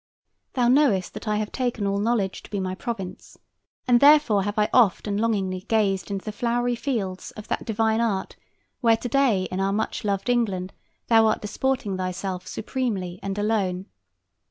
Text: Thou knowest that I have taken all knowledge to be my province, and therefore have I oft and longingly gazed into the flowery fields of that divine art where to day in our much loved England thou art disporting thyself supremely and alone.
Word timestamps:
Thou 0.53 0.67
knowest 0.67 1.13
that 1.13 1.27
I 1.27 1.35
have 1.35 1.51
taken 1.51 1.85
all 1.85 1.99
knowledge 1.99 2.41
to 2.41 2.49
be 2.49 2.59
my 2.59 2.73
province, 2.73 3.37
and 3.87 3.99
therefore 3.99 4.41
have 4.45 4.57
I 4.57 4.67
oft 4.73 5.05
and 5.05 5.21
longingly 5.21 5.59
gazed 5.67 6.09
into 6.09 6.25
the 6.25 6.31
flowery 6.31 6.73
fields 6.73 7.29
of 7.37 7.47
that 7.49 7.65
divine 7.65 8.01
art 8.01 8.35
where 8.79 8.97
to 8.97 9.07
day 9.07 9.43
in 9.51 9.59
our 9.59 9.71
much 9.71 10.03
loved 10.03 10.27
England 10.27 10.73
thou 11.05 11.27
art 11.27 11.39
disporting 11.43 11.97
thyself 11.97 12.47
supremely 12.47 13.19
and 13.21 13.37
alone. 13.37 13.85